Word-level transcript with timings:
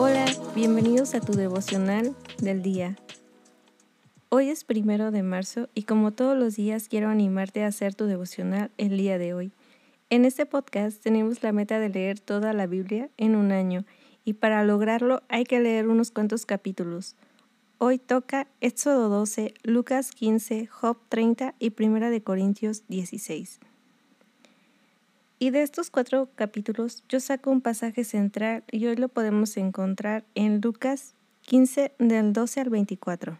Hola, 0.00 0.26
bienvenidos 0.54 1.16
a 1.16 1.20
tu 1.20 1.32
devocional 1.32 2.14
del 2.40 2.62
día. 2.62 2.96
Hoy 4.28 4.48
es 4.48 4.62
primero 4.62 5.10
de 5.10 5.24
marzo 5.24 5.68
y 5.74 5.82
como 5.82 6.12
todos 6.12 6.38
los 6.38 6.54
días 6.54 6.86
quiero 6.86 7.08
animarte 7.08 7.64
a 7.64 7.66
hacer 7.66 7.96
tu 7.96 8.04
devocional 8.04 8.70
el 8.78 8.96
día 8.96 9.18
de 9.18 9.34
hoy. 9.34 9.50
En 10.08 10.24
este 10.24 10.46
podcast 10.46 11.02
tenemos 11.02 11.42
la 11.42 11.50
meta 11.50 11.80
de 11.80 11.88
leer 11.88 12.20
toda 12.20 12.52
la 12.52 12.68
Biblia 12.68 13.10
en 13.16 13.34
un 13.34 13.50
año 13.50 13.84
y 14.24 14.34
para 14.34 14.62
lograrlo 14.62 15.24
hay 15.28 15.42
que 15.42 15.58
leer 15.58 15.88
unos 15.88 16.12
cuantos 16.12 16.46
capítulos. 16.46 17.16
Hoy 17.78 17.98
toca 17.98 18.46
Éxodo 18.60 19.08
12, 19.08 19.52
Lucas 19.64 20.12
15, 20.12 20.68
Job 20.68 20.98
30 21.08 21.56
y 21.58 21.70
Primera 21.70 22.10
de 22.10 22.22
Corintios 22.22 22.84
16. 22.86 23.58
Y 25.40 25.50
de 25.50 25.62
estos 25.62 25.90
cuatro 25.90 26.28
capítulos 26.34 27.04
yo 27.08 27.20
saco 27.20 27.50
un 27.50 27.60
pasaje 27.60 28.02
central 28.02 28.64
y 28.72 28.86
hoy 28.86 28.96
lo 28.96 29.08
podemos 29.08 29.56
encontrar 29.56 30.24
en 30.34 30.60
Lucas 30.60 31.14
15 31.42 31.92
del 32.00 32.32
12 32.32 32.60
al 32.60 32.70
24. 32.70 33.38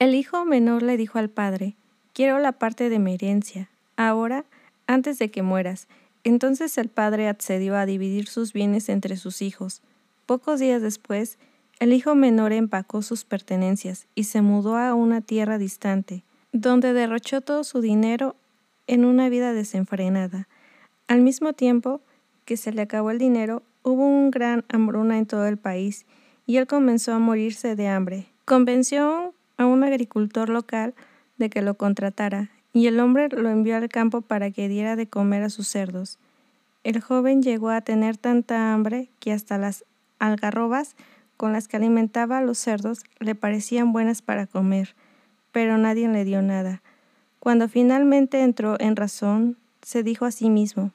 El 0.00 0.14
hijo 0.16 0.44
menor 0.44 0.82
le 0.82 0.96
dijo 0.96 1.20
al 1.20 1.30
padre, 1.30 1.76
quiero 2.14 2.40
la 2.40 2.52
parte 2.52 2.88
de 2.88 2.98
mi 2.98 3.14
herencia, 3.14 3.70
ahora, 3.96 4.44
antes 4.88 5.20
de 5.20 5.30
que 5.30 5.42
mueras. 5.42 5.86
Entonces 6.24 6.76
el 6.78 6.88
padre 6.88 7.28
accedió 7.28 7.76
a 7.76 7.86
dividir 7.86 8.26
sus 8.26 8.52
bienes 8.52 8.88
entre 8.88 9.16
sus 9.16 9.42
hijos. 9.42 9.82
Pocos 10.26 10.58
días 10.58 10.82
después, 10.82 11.38
el 11.78 11.92
hijo 11.92 12.16
menor 12.16 12.52
empacó 12.52 13.02
sus 13.02 13.24
pertenencias 13.24 14.08
y 14.16 14.24
se 14.24 14.42
mudó 14.42 14.76
a 14.76 14.94
una 14.94 15.20
tierra 15.20 15.58
distante, 15.58 16.24
donde 16.52 16.92
derrochó 16.92 17.40
todo 17.40 17.62
su 17.62 17.80
dinero 17.80 18.34
en 18.86 19.04
una 19.04 19.28
vida 19.28 19.52
desenfrenada. 19.52 20.48
Al 21.10 21.22
mismo 21.22 21.54
tiempo 21.54 22.00
que 22.44 22.56
se 22.56 22.72
le 22.72 22.82
acabó 22.82 23.10
el 23.10 23.18
dinero, 23.18 23.64
hubo 23.82 24.06
un 24.06 24.30
gran 24.30 24.64
hambruna 24.68 25.18
en 25.18 25.26
todo 25.26 25.48
el 25.48 25.56
país 25.56 26.06
y 26.46 26.58
él 26.58 26.68
comenzó 26.68 27.12
a 27.12 27.18
morirse 27.18 27.74
de 27.74 27.88
hambre. 27.88 28.28
Convenció 28.44 29.34
a 29.56 29.66
un 29.66 29.82
agricultor 29.82 30.48
local 30.48 30.94
de 31.36 31.50
que 31.50 31.62
lo 31.62 31.74
contratara 31.74 32.50
y 32.72 32.86
el 32.86 33.00
hombre 33.00 33.28
lo 33.28 33.50
envió 33.50 33.76
al 33.76 33.88
campo 33.88 34.20
para 34.20 34.52
que 34.52 34.68
diera 34.68 34.94
de 34.94 35.08
comer 35.08 35.42
a 35.42 35.50
sus 35.50 35.66
cerdos. 35.66 36.20
El 36.84 37.00
joven 37.00 37.42
llegó 37.42 37.70
a 37.70 37.80
tener 37.80 38.16
tanta 38.16 38.72
hambre 38.72 39.08
que 39.18 39.32
hasta 39.32 39.58
las 39.58 39.84
algarrobas 40.20 40.94
con 41.36 41.52
las 41.52 41.66
que 41.66 41.76
alimentaba 41.76 42.38
a 42.38 42.42
los 42.42 42.58
cerdos 42.58 43.02
le 43.18 43.34
parecían 43.34 43.92
buenas 43.92 44.22
para 44.22 44.46
comer, 44.46 44.94
pero 45.50 45.76
nadie 45.76 46.06
le 46.06 46.24
dio 46.24 46.40
nada. 46.40 46.82
Cuando 47.40 47.68
finalmente 47.68 48.42
entró 48.42 48.78
en 48.78 48.94
razón, 48.94 49.56
se 49.82 50.04
dijo 50.04 50.24
a 50.24 50.30
sí 50.30 50.50
mismo, 50.50 50.92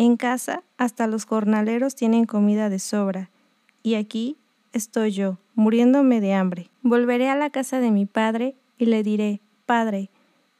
En 0.00 0.16
casa 0.16 0.62
hasta 0.78 1.06
los 1.06 1.26
jornaleros 1.26 1.94
tienen 1.94 2.24
comida 2.24 2.70
de 2.70 2.78
sobra, 2.78 3.28
y 3.82 3.96
aquí 3.96 4.38
estoy 4.72 5.10
yo, 5.10 5.36
muriéndome 5.54 6.22
de 6.22 6.32
hambre. 6.32 6.70
Volveré 6.80 7.28
a 7.28 7.36
la 7.36 7.50
casa 7.50 7.80
de 7.80 7.90
mi 7.90 8.06
padre 8.06 8.54
y 8.78 8.86
le 8.86 9.02
diré, 9.02 9.42
Padre, 9.66 10.08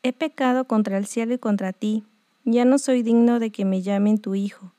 he 0.03 0.13
pecado 0.13 0.67
contra 0.67 0.99
el 0.99 1.07
cielo 1.07 1.33
y 1.33 1.39
contra 1.39 1.73
ti, 1.73 2.05
ya 2.45 2.67
no 2.67 2.77
soy 2.77 3.03
digno 3.03 3.39
de 3.39 3.49
que 3.51 3.65
me 3.65 3.81
llamen 3.81 4.19
tu 4.19 4.35
hijo. 4.35 4.75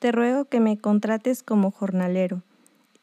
Te 0.00 0.10
ruego 0.10 0.46
que 0.46 0.58
me 0.58 0.78
contrates 0.78 1.44
como 1.44 1.70
jornalero. 1.70 2.42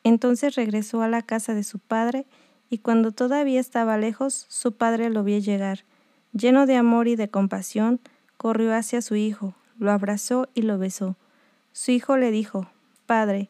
Entonces 0.03 0.56
regresó 0.56 1.02
a 1.02 1.08
la 1.08 1.22
casa 1.22 1.53
de 1.53 1.63
su 1.63 1.80
padre, 1.80 2.25
y 2.69 2.80
cuando 2.80 3.13
todavía 3.13 3.61
estaba 3.61 3.97
lejos, 3.97 4.47
su 4.50 4.73
padre 4.73 5.09
lo 5.09 5.23
vio 5.23 5.38
llegar 5.38 5.86
Lleno 6.34 6.66
de 6.66 6.75
amor 6.75 7.08
y 7.08 7.16
de 7.16 7.30
compasión, 7.30 8.02
corrió 8.36 8.75
hacia 8.75 9.02
su 9.02 9.16
hijo, 9.16 9.56
lo 9.80 9.91
abrazó 9.91 10.47
y 10.53 10.61
lo 10.61 10.77
besó. 10.77 11.16
Su 11.73 11.91
hijo 11.91 12.17
le 12.17 12.31
dijo, 12.31 12.69
Padre, 13.05 13.49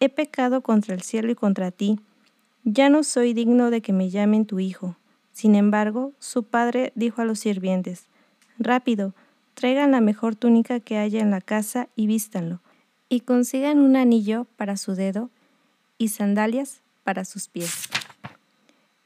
he 0.00 0.08
pecado 0.08 0.62
contra 0.62 0.94
el 0.94 1.02
cielo 1.02 1.30
y 1.30 1.34
contra 1.34 1.70
ti, 1.70 2.00
ya 2.64 2.88
no 2.88 3.02
soy 3.02 3.34
digno 3.34 3.70
de 3.70 3.80
que 3.80 3.92
me 3.92 4.10
llamen 4.10 4.46
tu 4.46 4.60
hijo. 4.60 4.96
Sin 5.32 5.54
embargo, 5.54 6.12
su 6.18 6.44
padre 6.44 6.92
dijo 6.94 7.22
a 7.22 7.24
los 7.24 7.40
sirvientes, 7.40 8.06
Rápido, 8.58 9.14
traigan 9.54 9.92
la 9.92 10.00
mejor 10.00 10.36
túnica 10.36 10.80
que 10.80 10.98
haya 10.98 11.20
en 11.20 11.30
la 11.30 11.40
casa 11.40 11.88
y 11.96 12.06
vístanlo, 12.06 12.60
y 13.08 13.20
consigan 13.20 13.78
un 13.78 13.96
anillo 13.96 14.46
para 14.56 14.76
su 14.76 14.94
dedo 14.94 15.30
y 15.96 16.08
sandalias 16.08 16.80
para 17.04 17.24
sus 17.24 17.48
pies. 17.48 17.88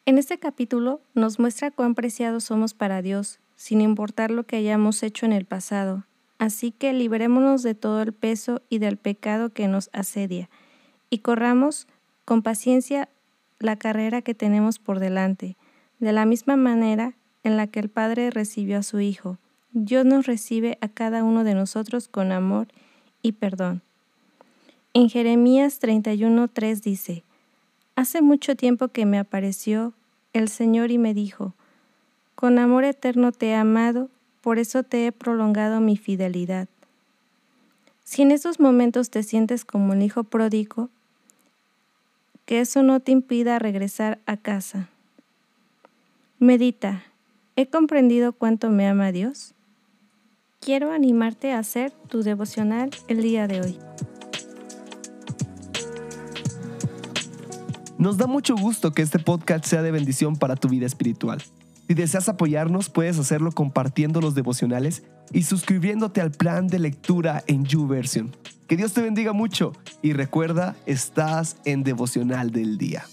En 0.05 0.19
este 0.19 0.39
capítulo 0.39 1.01
nos 1.15 1.39
muestra 1.39 1.71
cuán 1.71 1.95
preciados 1.95 2.45
somos 2.45 2.75
para 2.75 3.03
Dios, 3.03 3.39
sin 3.57 3.81
importar 3.81 4.31
lo 4.31 4.45
que 4.45 4.57
hayamos 4.57 5.03
hecho 5.03 5.27
en 5.27 5.33
el 5.33 5.45
pasado. 5.45 6.05
Así 6.43 6.73
que 6.73 6.93
liberémonos 6.93 7.63
de 7.63 7.77
todo 7.77 8.03
el 8.03 8.13
peso 8.13 8.63
y 8.69 8.81
del 8.81 8.97
pecado 8.97 9.51
que 9.51 9.69
nos 9.69 9.91
asedia, 9.93 10.51
y 11.09 11.19
corramos 11.19 11.87
con 12.25 12.43
paciencia 12.43 13.09
la 13.61 13.77
carrera 13.77 14.23
que 14.23 14.35
tenemos 14.35 14.81
por 14.81 14.99
delante, 14.99 15.57
de 16.01 16.11
la 16.11 16.27
misma 16.27 16.57
manera 16.57 17.15
en 17.45 17.57
la 17.57 17.69
que 17.69 17.79
el 17.79 17.89
Padre 17.89 18.33
recibió 18.33 18.79
a 18.79 18.83
su 18.83 18.99
Hijo. 18.99 19.39
Dios 19.71 20.05
nos 20.05 20.27
recibe 20.27 20.79
a 20.81 20.89
cada 20.89 21.23
uno 21.23 21.45
de 21.45 21.55
nosotros 21.55 22.09
con 22.09 22.33
amor 22.33 22.67
y 23.23 23.31
perdón. 23.31 23.81
En 24.95 25.09
Jeremías 25.09 25.81
31.3 25.81 26.81
dice, 26.81 27.23
Hace 27.95 28.21
mucho 28.21 28.57
tiempo 28.57 28.89
que 28.89 29.07
me 29.07 29.21
apareció 29.21 29.93
el 30.33 30.49
Señor 30.49 30.91
y 30.91 30.99
me 30.99 31.15
dijo, 31.15 31.55
Con 32.35 32.59
amor 32.59 32.83
eterno 32.83 33.31
te 33.31 33.51
he 33.51 33.55
amado, 33.55 34.11
por 34.43 34.59
eso 34.59 34.83
te 34.83 35.07
he 35.07 35.13
prolongado 35.13 35.81
mi 35.81 35.97
fidelidad. 35.97 36.69
Si 38.05 38.23
en 38.23 38.33
estos 38.33 38.61
momentos 38.61 39.09
te 39.09 39.23
sientes 39.23 39.65
como 39.65 39.93
un 39.93 40.03
hijo 40.03 40.25
pródigo, 40.25 40.91
que 42.45 42.61
eso 42.61 42.83
no 42.83 43.01
te 43.01 43.13
impida 43.13 43.59
regresar 43.59 44.19
a 44.27 44.37
casa. 44.37 44.89
Medita, 46.41 47.05
¿he 47.55 47.67
comprendido 47.67 48.33
cuánto 48.33 48.69
me 48.69 48.89
ama 48.89 49.13
Dios? 49.13 49.55
Quiero 50.61 50.93
animarte 50.93 51.53
a 51.53 51.61
hacer 51.61 51.93
tu 52.09 52.23
devocional 52.23 52.91
el 53.09 53.23
día 53.23 53.47
de 53.47 53.61
hoy. 53.61 53.79
Nos 57.97 58.19
da 58.19 58.27
mucho 58.27 58.57
gusto 58.57 58.91
que 58.91 59.03
este 59.03 59.21
podcast 59.21 59.65
sea 59.65 59.83
de 59.83 59.93
bendición 59.93 60.37
para 60.37 60.57
tu 60.57 60.69
vida 60.69 60.87
espiritual. 60.87 61.41
Si 61.89 61.95
deseas 61.95 62.29
apoyarnos, 62.29 62.89
puedes 62.89 63.19
hacerlo 63.19 63.53
compartiendo 63.53 64.21
los 64.21 64.35
devocionales 64.35 65.03
y 65.33 65.43
suscribiéndote 65.43 66.21
al 66.21 66.31
plan 66.31 66.67
de 66.67 66.79
lectura 66.79 67.43
en 67.47 67.65
YouVersion. 67.65 68.35
Que 68.67 68.77
Dios 68.77 68.95
te 68.95 69.03
bendiga 69.03 69.33
mucho 69.33 69.73
y 70.01 70.13
recuerda, 70.13 70.77
estás 70.87 71.57
en 71.65 71.83
devocional 71.83 72.51
del 72.51 72.79
día. 72.79 73.05